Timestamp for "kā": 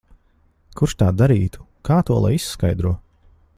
1.91-1.99